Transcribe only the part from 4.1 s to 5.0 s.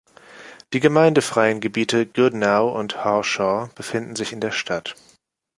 sich in der Stadt.